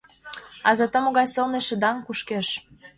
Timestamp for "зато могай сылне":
0.79-1.59